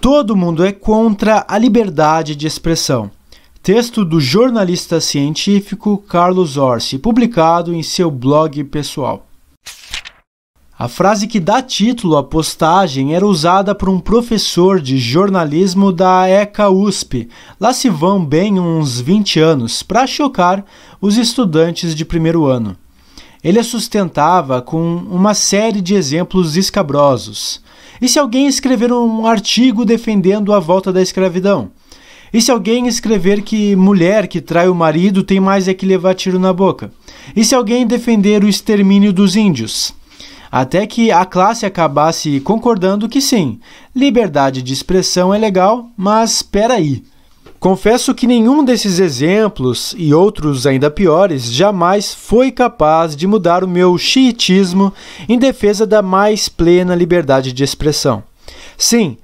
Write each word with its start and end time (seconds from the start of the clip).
Todo 0.00 0.36
mundo 0.36 0.64
é 0.64 0.72
contra 0.72 1.44
a 1.48 1.58
liberdade 1.58 2.34
de 2.34 2.46
expressão. 2.46 3.10
Texto 3.62 4.04
do 4.04 4.20
jornalista 4.20 5.00
científico 5.00 5.96
Carlos 5.98 6.56
Orsi, 6.56 6.98
publicado 6.98 7.72
em 7.72 7.82
seu 7.82 8.10
blog 8.10 8.64
pessoal. 8.64 9.26
A 10.76 10.88
frase 10.88 11.28
que 11.28 11.38
dá 11.38 11.62
título 11.62 12.16
à 12.16 12.24
postagem 12.24 13.14
era 13.14 13.24
usada 13.24 13.72
por 13.72 13.88
um 13.88 14.00
professor 14.00 14.80
de 14.80 14.98
jornalismo 14.98 15.92
da 15.92 16.28
ECA 16.28 16.68
USP. 16.70 17.28
Lá 17.60 17.72
se 17.72 17.88
vão 17.88 18.24
bem 18.24 18.58
uns 18.58 19.00
20 19.00 19.38
anos, 19.38 19.84
para 19.84 20.08
chocar 20.08 20.64
os 21.00 21.16
estudantes 21.16 21.94
de 21.94 22.04
primeiro 22.04 22.46
ano. 22.46 22.76
Ele 23.42 23.58
a 23.58 23.64
sustentava 23.64 24.62
com 24.62 24.96
uma 25.10 25.34
série 25.34 25.80
de 25.80 25.94
exemplos 25.94 26.56
escabrosos. 26.56 27.60
E 28.00 28.08
se 28.08 28.18
alguém 28.18 28.46
escrever 28.46 28.92
um 28.92 29.26
artigo 29.26 29.84
defendendo 29.84 30.52
a 30.52 30.60
volta 30.60 30.92
da 30.92 31.02
escravidão? 31.02 31.70
E 32.32 32.40
se 32.40 32.50
alguém 32.50 32.86
escrever 32.86 33.42
que 33.42 33.76
mulher 33.76 34.26
que 34.26 34.40
trai 34.40 34.68
o 34.68 34.74
marido 34.74 35.22
tem 35.22 35.38
mais 35.38 35.68
é 35.68 35.74
que 35.74 35.84
levar 35.84 36.14
tiro 36.14 36.38
na 36.38 36.52
boca? 36.52 36.92
E 37.36 37.44
se 37.44 37.54
alguém 37.54 37.86
defender 37.86 38.42
o 38.42 38.48
extermínio 38.48 39.12
dos 39.12 39.36
índios? 39.36 39.92
Até 40.50 40.86
que 40.86 41.10
a 41.10 41.24
classe 41.24 41.66
acabasse 41.66 42.40
concordando 42.40 43.08
que 43.08 43.20
sim, 43.20 43.58
liberdade 43.94 44.62
de 44.62 44.72
expressão 44.72 45.32
é 45.32 45.38
legal, 45.38 45.90
mas 45.96 46.36
espera 46.36 46.74
aí. 46.74 47.02
Confesso 47.62 48.12
que 48.12 48.26
nenhum 48.26 48.64
desses 48.64 48.98
exemplos, 48.98 49.94
e 49.96 50.12
outros 50.12 50.66
ainda 50.66 50.90
piores, 50.90 51.44
jamais 51.44 52.12
foi 52.12 52.50
capaz 52.50 53.14
de 53.14 53.24
mudar 53.24 53.62
o 53.62 53.68
meu 53.68 53.96
xiitismo 53.96 54.92
em 55.28 55.38
defesa 55.38 55.86
da 55.86 56.02
mais 56.02 56.48
plena 56.48 56.92
liberdade 56.92 57.52
de 57.52 57.62
expressão. 57.62 58.24
Sim, 58.76 59.16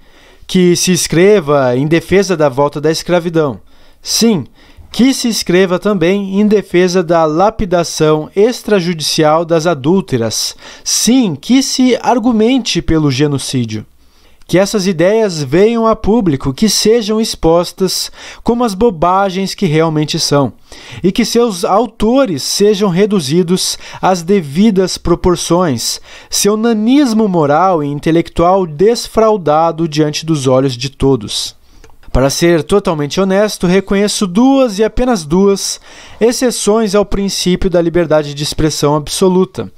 que 0.47 0.77
se 0.77 0.93
escreva 0.93 1.77
em 1.77 1.89
defesa 1.89 2.37
da 2.37 2.49
volta 2.49 2.81
da 2.81 2.93
escravidão. 2.93 3.61
Sim, 4.01 4.45
que 4.93 5.13
se 5.13 5.27
escreva 5.27 5.77
também 5.77 6.41
em 6.41 6.47
defesa 6.47 7.03
da 7.03 7.25
lapidação 7.25 8.31
extrajudicial 8.37 9.45
das 9.45 9.67
adúlteras. 9.67 10.55
Sim, 10.85 11.35
que 11.35 11.61
se 11.61 11.99
argumente 12.01 12.81
pelo 12.81 13.11
genocídio 13.11 13.85
que 14.49 14.59
essas 14.59 14.87
ideias 14.87 15.43
venham 15.43 15.87
a 15.87 15.95
público, 15.95 16.55
que 16.55 16.71
sejam 16.71 17.21
expostas 17.21 18.11
como 18.43 18.65
as 18.65 18.73
bobagens 18.73 19.55
que 19.55 19.67
realmente 19.67 20.19
são, 20.19 20.55
e 21.03 21.13
que 21.13 21.23
seus 21.23 21.67
autores 21.67 22.43
sejam 22.43 22.89
reduzidos 22.89 23.79
às 24.01 24.23
devidas 24.23 24.97
proporções, 24.97 26.01
seu 26.31 26.57
nanismo 26.57 27.29
moral 27.29 27.85
e 27.85 27.89
intelectual 27.89 28.67
desfraudado 28.67 29.87
diante 29.87 30.25
dos 30.25 30.47
olhos 30.47 30.79
de 30.79 30.89
todos. 30.89 31.55
Para 32.11 32.31
ser 32.31 32.63
totalmente 32.63 33.21
honesto, 33.21 33.67
reconheço 33.67 34.27
duas 34.27 34.79
e 34.79 34.85
apenas 34.85 35.27
duas 35.27 35.79
exceções 36.19 36.95
ao 36.95 37.05
princípio 37.05 37.69
da 37.69 37.83
liberdade 37.83 38.33
de 38.33 38.43
expressão 38.45 38.97
absoluta: 38.97 39.71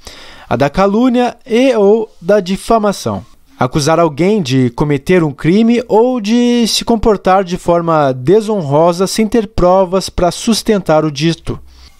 a 0.47 0.55
da 0.55 0.69
calúnia 0.69 1.35
e 1.45 1.75
ou 1.75 2.09
da 2.21 2.39
difamação 2.39 3.25
acusar 3.63 3.99
alguém 3.99 4.41
de 4.41 4.71
cometer 4.71 5.23
um 5.23 5.31
crime 5.31 5.83
ou 5.87 6.19
de 6.19 6.65
se 6.67 6.83
comportar 6.83 7.43
de 7.43 7.59
forma 7.59 8.11
desonrosa 8.11 9.05
sem 9.05 9.27
ter 9.27 9.49
provas 9.49 10.09
para 10.09 10.31
sustentar 10.31 11.05
o 11.05 11.11
dito. 11.11 11.59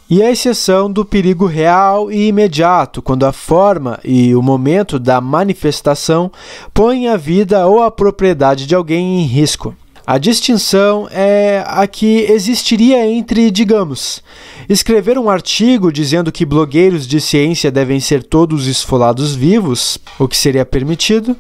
E 0.10 0.24
a 0.24 0.32
exceção 0.32 0.92
do 0.92 1.06
perigo 1.06 1.46
real 1.46 2.12
e 2.12 2.30
imediato, 2.30 3.00
quando 3.00 3.28
a 3.28 3.32
forma 3.32 4.00
e 4.04 4.34
o 4.34 4.42
momento 4.42 4.98
da 4.98 5.22
manifestação 5.22 6.32
põem 6.74 7.08
a 7.08 7.16
vida 7.16 7.68
ou 7.68 7.84
a 7.84 7.92
propriedade 7.92 8.66
de 8.66 8.74
alguém 8.74 9.22
em 9.22 9.26
risco. 9.26 9.76
A 10.06 10.18
distinção 10.18 11.08
é 11.12 11.64
a 11.68 11.86
que 11.86 12.22
existiria 12.32 13.06
entre, 13.06 13.52
digamos, 13.52 14.24
escrever 14.68 15.18
um 15.18 15.30
artigo 15.30 15.92
dizendo 15.92 16.32
que 16.32 16.46
blogueiros 16.46 17.08
de 17.08 17.22
ciência 17.22 17.72
devem 17.72 18.00
ser 18.00 18.24
todos 18.24 18.68
esfolados 18.68 19.36
vivos, 19.36 20.00
o 20.18 20.28
que 20.28 20.36
seria 20.36 20.66
permitido, 20.66 21.36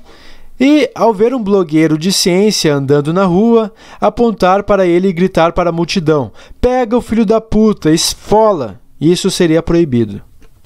e, 0.59 0.91
ao 0.93 1.11
ver 1.11 1.33
um 1.33 1.41
blogueiro 1.41 1.97
de 1.97 2.13
ciência 2.13 2.75
andando 2.75 3.11
na 3.11 3.25
rua, 3.25 3.73
apontar 3.99 4.61
para 4.61 4.85
ele 4.85 5.07
e 5.07 5.13
gritar 5.13 5.53
para 5.53 5.71
a 5.71 5.73
multidão: 5.73 6.31
Pega 6.61 6.95
o 6.95 7.01
filho 7.01 7.25
da 7.25 7.41
puta, 7.41 7.91
esfola! 7.91 8.79
Isso 8.99 9.31
seria 9.31 9.63
proibido. 9.63 10.21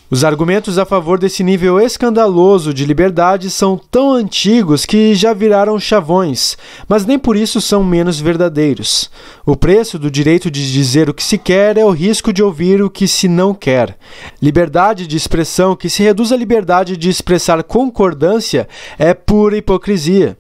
Os 0.08 0.24
argumentos 0.24 0.78
a 0.78 0.86
favor 0.86 1.18
desse 1.18 1.44
nível 1.44 1.80
escandaloso 1.80 2.72
de 2.72 2.86
liberdade 2.86 3.50
são 3.50 3.76
tão 3.76 4.14
antigos 4.14 4.86
que 4.86 5.16
já 5.16 5.34
viraram 5.34 5.80
chavões, 5.80 6.56
mas 6.88 7.08
nem 7.08 7.18
por 7.18 7.36
isso 7.36 7.60
são 7.60 7.84
menos 7.84 8.20
verdadeiros. 8.20 9.10
O 9.44 9.56
preço 9.56 9.98
do 9.98 10.12
direito 10.12 10.52
de 10.52 10.72
dizer 10.72 11.10
o 11.10 11.14
que 11.14 11.24
se 11.24 11.40
quer 11.40 11.76
é 11.76 11.84
o 11.84 11.90
risco 11.90 12.32
de 12.32 12.44
ouvir 12.44 12.84
o 12.84 12.90
que 12.90 13.08
se 13.08 13.28
não 13.28 13.52
quer. 13.52 13.98
Liberdade 14.40 15.08
de 15.08 15.18
expressão 15.18 15.76
que 15.76 15.90
se 15.90 16.04
reduz 16.04 16.32
à 16.32 16.38
liberdade 16.38 16.96
de 16.96 17.10
expressar 17.10 17.64
concordância 17.64 18.70
é 19.00 19.12
pura 19.12 19.58
hipocrisia. 19.58 20.38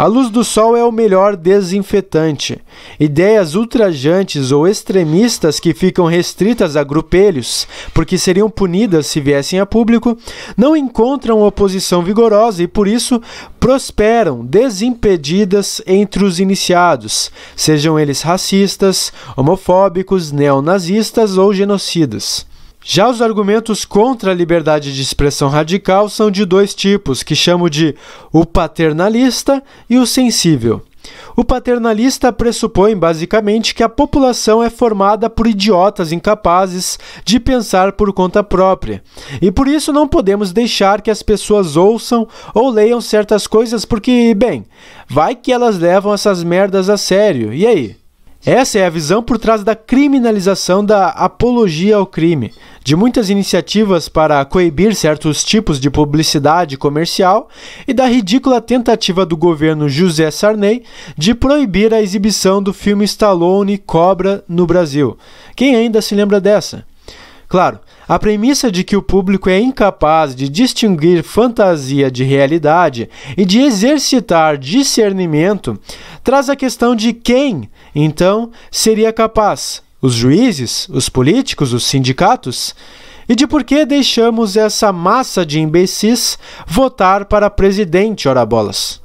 A 0.00 0.06
luz 0.06 0.30
do 0.30 0.42
sol 0.42 0.74
é 0.74 0.82
o 0.82 0.90
melhor 0.90 1.36
desinfetante. 1.36 2.58
Ideias 2.98 3.54
ultrajantes 3.54 4.50
ou 4.50 4.66
extremistas 4.66 5.60
que 5.60 5.74
ficam 5.74 6.06
restritas 6.06 6.74
a 6.74 6.82
grupelhos, 6.82 7.68
porque 7.92 8.16
seriam 8.16 8.48
punidas 8.48 9.08
se 9.08 9.20
viessem 9.20 9.60
a 9.60 9.66
público, 9.66 10.16
não 10.56 10.74
encontram 10.74 11.42
oposição 11.42 12.02
vigorosa 12.02 12.62
e 12.62 12.66
por 12.66 12.88
isso 12.88 13.20
prosperam 13.60 14.42
desimpedidas 14.42 15.82
entre 15.86 16.24
os 16.24 16.40
iniciados, 16.40 17.30
sejam 17.54 18.00
eles 18.00 18.22
racistas, 18.22 19.12
homofóbicos, 19.36 20.32
neonazistas 20.32 21.36
ou 21.36 21.52
genocidas. 21.52 22.46
Já 22.82 23.08
os 23.08 23.20
argumentos 23.20 23.84
contra 23.84 24.30
a 24.30 24.34
liberdade 24.34 24.94
de 24.94 25.02
expressão 25.02 25.48
radical 25.48 26.08
são 26.08 26.30
de 26.30 26.44
dois 26.44 26.74
tipos, 26.74 27.22
que 27.22 27.36
chamo 27.36 27.68
de 27.68 27.94
o 28.32 28.46
paternalista 28.46 29.62
e 29.88 29.98
o 29.98 30.06
sensível. 30.06 30.82
O 31.36 31.44
paternalista 31.44 32.32
pressupõe 32.32 32.96
basicamente 32.96 33.74
que 33.74 33.82
a 33.82 33.88
população 33.88 34.62
é 34.62 34.68
formada 34.68 35.30
por 35.30 35.46
idiotas 35.46 36.12
incapazes 36.12 36.98
de 37.24 37.38
pensar 37.38 37.92
por 37.92 38.12
conta 38.12 38.42
própria. 38.42 39.02
E 39.40 39.50
por 39.50 39.68
isso 39.68 39.92
não 39.92 40.08
podemos 40.08 40.52
deixar 40.52 41.00
que 41.00 41.10
as 41.10 41.22
pessoas 41.22 41.76
ouçam 41.76 42.26
ou 42.54 42.70
leiam 42.70 43.00
certas 43.00 43.46
coisas 43.46 43.84
porque, 43.84 44.34
bem, 44.34 44.64
vai 45.08 45.34
que 45.34 45.52
elas 45.52 45.78
levam 45.78 46.12
essas 46.12 46.42
merdas 46.42 46.90
a 46.90 46.96
sério. 46.96 47.52
E 47.54 47.66
aí? 47.66 47.99
Essa 48.44 48.78
é 48.78 48.86
a 48.86 48.90
visão 48.90 49.22
por 49.22 49.38
trás 49.38 49.62
da 49.62 49.76
criminalização 49.76 50.82
da 50.82 51.08
apologia 51.08 51.96
ao 51.96 52.06
crime, 52.06 52.50
de 52.82 52.96
muitas 52.96 53.28
iniciativas 53.28 54.08
para 54.08 54.42
coibir 54.46 54.94
certos 54.94 55.44
tipos 55.44 55.78
de 55.78 55.90
publicidade 55.90 56.78
comercial 56.78 57.50
e 57.86 57.92
da 57.92 58.06
ridícula 58.06 58.58
tentativa 58.58 59.26
do 59.26 59.36
governo 59.36 59.90
José 59.90 60.30
Sarney 60.30 60.84
de 61.18 61.34
proibir 61.34 61.92
a 61.92 62.00
exibição 62.00 62.62
do 62.62 62.72
filme 62.72 63.04
Stallone 63.04 63.76
Cobra 63.76 64.42
no 64.48 64.66
Brasil. 64.66 65.18
Quem 65.54 65.76
ainda 65.76 66.00
se 66.00 66.14
lembra 66.14 66.40
dessa? 66.40 66.89
Claro, 67.50 67.80
a 68.08 68.16
premissa 68.16 68.70
de 68.70 68.84
que 68.84 68.96
o 68.96 69.02
público 69.02 69.50
é 69.50 69.58
incapaz 69.58 70.36
de 70.36 70.48
distinguir 70.48 71.24
fantasia 71.24 72.08
de 72.08 72.22
realidade 72.22 73.10
e 73.36 73.44
de 73.44 73.58
exercitar 73.58 74.56
discernimento 74.56 75.76
traz 76.22 76.48
a 76.48 76.54
questão 76.54 76.94
de 76.94 77.12
quem, 77.12 77.68
então, 77.92 78.52
seria 78.70 79.12
capaz: 79.12 79.82
os 80.00 80.14
juízes, 80.14 80.88
os 80.90 81.08
políticos, 81.08 81.72
os 81.72 81.82
sindicatos? 81.82 82.72
E 83.28 83.34
de 83.34 83.48
por 83.48 83.64
que 83.64 83.84
deixamos 83.84 84.56
essa 84.56 84.92
massa 84.92 85.44
de 85.44 85.58
imbecis 85.58 86.38
votar 86.68 87.24
para 87.24 87.50
presidente, 87.50 88.28
ora 88.28 88.46
bolas? 88.46 89.02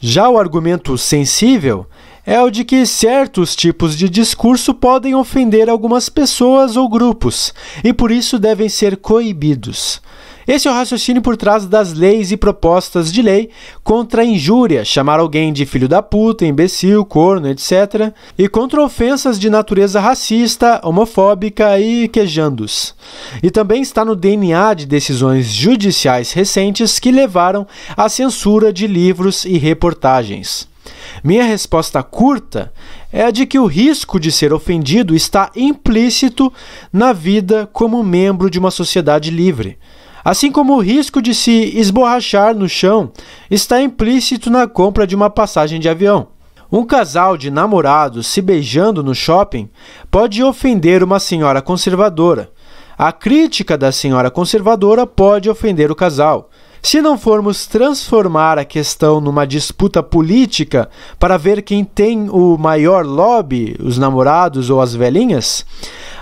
Já 0.00 0.26
o 0.30 0.38
argumento 0.38 0.96
sensível 0.96 1.86
é 2.26 2.40
o 2.40 2.50
de 2.50 2.64
que 2.64 2.86
certos 2.86 3.54
tipos 3.54 3.96
de 3.96 4.08
discurso 4.08 4.72
podem 4.72 5.14
ofender 5.14 5.68
algumas 5.68 6.08
pessoas 6.08 6.76
ou 6.76 6.88
grupos 6.88 7.52
e 7.82 7.92
por 7.92 8.10
isso 8.10 8.38
devem 8.38 8.68
ser 8.68 8.96
coibidos. 8.96 10.00
Esse 10.46 10.68
é 10.68 10.70
o 10.70 10.74
raciocínio 10.74 11.22
por 11.22 11.38
trás 11.38 11.64
das 11.64 11.94
leis 11.94 12.30
e 12.30 12.36
propostas 12.36 13.10
de 13.10 13.22
lei 13.22 13.48
contra 13.82 14.20
a 14.20 14.24
injúria, 14.24 14.84
chamar 14.84 15.18
alguém 15.18 15.52
de 15.52 15.64
filho 15.64 15.88
da 15.88 16.02
puta, 16.02 16.44
imbecil, 16.44 17.02
corno, 17.04 17.48
etc., 17.48 18.12
e 18.36 18.46
contra 18.46 18.82
ofensas 18.82 19.38
de 19.38 19.48
natureza 19.48 20.00
racista, 20.00 20.80
homofóbica 20.84 21.80
e 21.80 22.08
quejandos. 22.08 22.94
E 23.42 23.50
também 23.50 23.80
está 23.80 24.04
no 24.04 24.14
DNA 24.14 24.74
de 24.74 24.86
decisões 24.86 25.46
judiciais 25.46 26.32
recentes 26.32 26.98
que 26.98 27.10
levaram 27.10 27.66
à 27.96 28.08
censura 28.10 28.70
de 28.70 28.86
livros 28.86 29.46
e 29.46 29.56
reportagens. 29.56 30.73
Minha 31.22 31.44
resposta 31.44 32.02
curta 32.02 32.72
é 33.12 33.24
a 33.24 33.30
de 33.30 33.46
que 33.46 33.58
o 33.58 33.66
risco 33.66 34.18
de 34.18 34.30
ser 34.30 34.52
ofendido 34.52 35.14
está 35.14 35.50
implícito 35.56 36.52
na 36.92 37.12
vida 37.12 37.68
como 37.72 38.02
membro 38.02 38.50
de 38.50 38.58
uma 38.58 38.70
sociedade 38.70 39.30
livre. 39.30 39.78
Assim 40.24 40.50
como 40.50 40.74
o 40.74 40.80
risco 40.80 41.20
de 41.20 41.34
se 41.34 41.78
esborrachar 41.78 42.54
no 42.54 42.68
chão 42.68 43.12
está 43.50 43.80
implícito 43.80 44.50
na 44.50 44.66
compra 44.66 45.06
de 45.06 45.14
uma 45.14 45.28
passagem 45.28 45.78
de 45.78 45.88
avião. 45.88 46.28
Um 46.72 46.84
casal 46.84 47.36
de 47.36 47.50
namorados 47.50 48.26
se 48.26 48.40
beijando 48.40 49.02
no 49.02 49.14
shopping 49.14 49.68
pode 50.10 50.42
ofender 50.42 51.02
uma 51.04 51.20
senhora 51.20 51.62
conservadora. 51.62 52.50
A 52.96 53.10
crítica 53.10 53.76
da 53.76 53.90
senhora 53.90 54.30
conservadora 54.30 55.06
pode 55.06 55.50
ofender 55.50 55.90
o 55.90 55.96
casal. 55.96 56.48
Se 56.80 57.00
não 57.00 57.18
formos 57.18 57.66
transformar 57.66 58.58
a 58.58 58.64
questão 58.64 59.20
numa 59.20 59.46
disputa 59.46 60.02
política 60.02 60.88
para 61.18 61.36
ver 61.36 61.62
quem 61.62 61.82
tem 61.82 62.28
o 62.28 62.56
maior 62.58 63.04
lobby, 63.04 63.74
os 63.80 63.98
namorados 63.98 64.70
ou 64.70 64.80
as 64.80 64.94
velhinhas, 64.94 65.64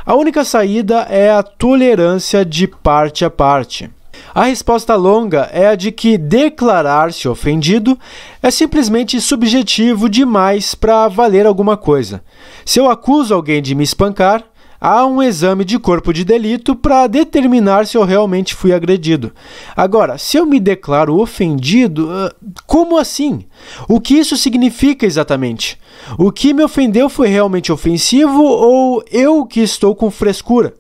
a 0.07 0.15
única 0.15 0.45
saída 0.45 1.01
é 1.11 1.31
a 1.31 1.43
tolerância 1.43 2.45
de 2.45 2.67
parte 2.67 3.25
a 3.25 3.29
parte. 3.29 3.91
A 4.35 4.45
resposta 4.45 4.95
longa 4.95 5.51
é 5.53 5.67
a 5.67 5.75
de 5.75 5.93
que 5.93 6.17
declarar-se 6.17 7.29
ofendido 7.29 7.99
é 8.43 8.51
simplesmente 8.51 9.21
subjetivo 9.21 10.09
demais 10.09 10.75
para 10.75 11.07
valer 11.09 11.45
alguma 11.45 11.77
coisa. 11.77 12.23
Se 12.65 12.79
eu 12.79 12.89
acuso 12.89 13.35
alguém 13.35 13.61
de 13.61 13.75
me 13.75 13.85
espancar, 13.85 14.45
há 14.83 15.07
um 15.07 15.23
exame 15.23 15.65
de 15.65 15.79
corpo 15.79 16.13
de 16.13 16.25
delito 16.25 16.75
para 16.75 17.07
determinar 17.07 17.87
se 17.87 17.97
eu 17.97 18.03
realmente 18.03 18.53
fui 18.53 18.73
agredido. 18.73 19.33
Agora, 19.77 20.19
se 20.19 20.37
eu 20.37 20.45
me 20.45 20.59
declaro 20.59 21.21
ofendido, 21.21 22.11
ah, 22.11 22.35
como 22.67 22.99
assim? 22.99 23.45
O 23.89 24.01
que 24.01 24.15
isso 24.15 24.37
significa 24.37 25.07
exatamente? 25.07 25.79
O 26.19 26.33
que 26.33 26.53
me 26.53 26.65
ofendeu 26.65 27.09
foi 27.09 27.29
realmente 27.29 27.71
ofensivo 27.71 28.43
ou 28.43 29.05
eu 29.13 29.47
que 29.47 29.61
estou 29.61 29.95
com 29.95 30.11
frescura? 30.11 30.75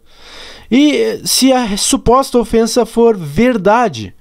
E 0.69 1.21
se 1.25 1.53
a 1.53 1.77
suposta 1.77 2.39
ofensa 2.39 2.85
for 2.85 3.17
verdade? 3.17 4.13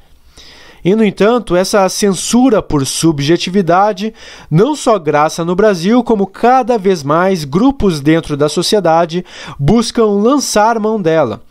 E, 0.84 0.96
no 0.96 1.04
entanto, 1.04 1.56
essa 1.56 1.88
censura 1.90 2.62
por 2.62 2.86
subjetividade 2.86 4.14
não 4.50 4.76
só 4.76 4.98
graça 4.98 5.46
no 5.46 5.56
Brasil, 5.56 6.04
como 6.04 6.26
cada 6.26 6.78
vez 6.78 7.04
mais 7.04 7.44
grupos 7.44 8.02
dentro 8.02 8.36
da 8.36 8.50
sociedade 8.50 9.24
buscam 9.60 10.06
lançar 10.06 10.80
mão 10.80 11.02
dela. 11.02 11.42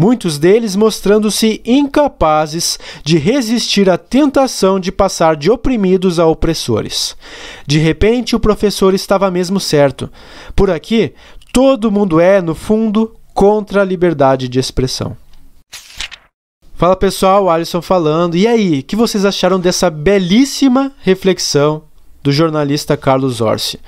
Muitos 0.00 0.38
deles 0.38 0.76
mostrando-se 0.76 1.60
incapazes 1.66 2.78
de 3.02 3.18
resistir 3.18 3.90
à 3.90 3.98
tentação 3.98 4.78
de 4.78 4.92
passar 4.92 5.34
de 5.34 5.50
oprimidos 5.50 6.20
a 6.20 6.26
opressores. 6.26 7.16
De 7.66 7.80
repente, 7.80 8.36
o 8.36 8.40
professor 8.40 8.94
estava 8.94 9.28
mesmo 9.28 9.58
certo. 9.58 10.08
Por 10.54 10.70
aqui, 10.70 11.14
todo 11.52 11.90
mundo 11.90 12.20
é, 12.20 12.40
no 12.40 12.54
fundo, 12.54 13.16
contra 13.34 13.82
a 13.82 13.84
liberdade 13.84 14.48
de 14.48 14.60
expressão. 14.60 15.16
Fala 16.78 16.94
pessoal, 16.94 17.50
Alisson 17.50 17.82
falando. 17.82 18.36
E 18.36 18.46
aí, 18.46 18.78
o 18.78 18.82
que 18.84 18.94
vocês 18.94 19.24
acharam 19.24 19.58
dessa 19.58 19.90
belíssima 19.90 20.92
reflexão 21.00 21.82
do 22.22 22.30
jornalista 22.30 22.96
Carlos 22.96 23.40
Orsi? 23.40 23.80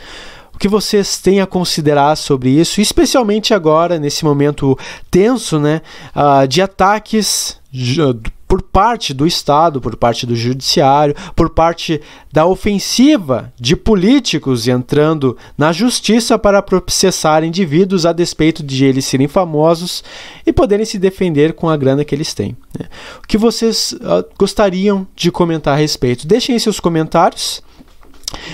O 0.52 0.58
que 0.58 0.66
vocês 0.66 1.16
têm 1.18 1.40
a 1.40 1.46
considerar 1.46 2.16
sobre 2.16 2.50
isso, 2.50 2.80
especialmente 2.80 3.54
agora, 3.54 3.96
nesse 3.96 4.24
momento 4.24 4.76
tenso, 5.08 5.60
né, 5.60 5.82
uh, 6.16 6.48
de 6.48 6.60
ataques 6.60 7.60
por 8.50 8.62
parte 8.62 9.14
do 9.14 9.28
Estado, 9.28 9.80
por 9.80 9.94
parte 9.94 10.26
do 10.26 10.34
Judiciário, 10.34 11.14
por 11.36 11.50
parte 11.50 12.00
da 12.32 12.44
ofensiva 12.46 13.52
de 13.56 13.76
políticos 13.76 14.66
entrando 14.66 15.38
na 15.56 15.70
justiça 15.70 16.36
para 16.36 16.60
processar 16.60 17.44
indivíduos 17.44 18.04
a 18.04 18.12
despeito 18.12 18.64
de 18.64 18.84
eles 18.84 19.04
serem 19.04 19.28
famosos 19.28 20.02
e 20.44 20.52
poderem 20.52 20.84
se 20.84 20.98
defender 20.98 21.52
com 21.52 21.70
a 21.70 21.76
grana 21.76 22.04
que 22.04 22.12
eles 22.12 22.34
têm. 22.34 22.56
Né? 22.76 22.88
O 23.22 23.26
que 23.28 23.38
vocês 23.38 23.92
uh, 23.92 24.28
gostariam 24.36 25.06
de 25.14 25.30
comentar 25.30 25.74
a 25.74 25.76
respeito? 25.76 26.26
Deixem 26.26 26.58
seus 26.58 26.80
comentários. 26.80 27.62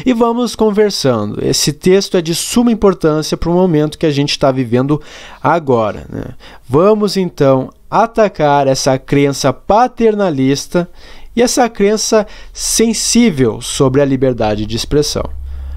E 0.04 0.12
vamos 0.12 0.54
conversando. 0.54 1.44
Esse 1.44 1.72
texto 1.72 2.16
é 2.16 2.22
de 2.22 2.34
suma 2.34 2.72
importância 2.72 3.36
para 3.36 3.50
o 3.50 3.54
momento 3.54 3.98
que 3.98 4.06
a 4.06 4.10
gente 4.10 4.30
está 4.30 4.50
vivendo 4.50 5.00
agora. 5.42 6.06
Né? 6.08 6.24
Vamos 6.68 7.16
então 7.16 7.70
atacar 7.90 8.66
essa 8.66 8.98
crença 8.98 9.52
paternalista 9.52 10.88
e 11.34 11.42
essa 11.42 11.68
crença 11.68 12.26
sensível 12.52 13.60
sobre 13.60 14.00
a 14.00 14.04
liberdade 14.04 14.64
de 14.64 14.76
expressão. 14.76 15.24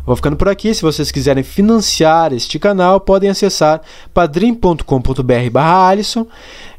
Vou 0.05 0.15
ficando 0.15 0.37
por 0.37 0.49
aqui. 0.49 0.73
Se 0.73 0.81
vocês 0.81 1.11
quiserem 1.11 1.43
financiar 1.43 2.33
este 2.33 2.57
canal, 2.57 2.99
podem 2.99 3.29
acessar 3.29 3.81
padrim.com.br/alisson 4.13 6.25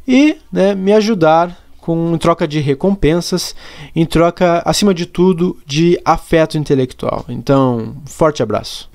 e 0.07 0.37
né, 0.51 0.75
me 0.75 0.91
ajudar 0.91 1.60
com 1.81 2.17
troca 2.17 2.47
de 2.47 2.59
recompensas, 2.59 3.55
em 3.95 4.05
troca, 4.05 4.61
acima 4.65 4.93
de 4.93 5.05
tudo, 5.05 5.57
de 5.65 5.99
afeto 6.05 6.57
intelectual. 6.57 7.25
Então, 7.27 7.95
forte 8.05 8.43
abraço. 8.43 8.90